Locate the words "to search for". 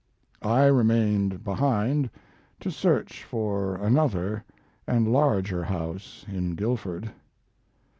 2.59-3.75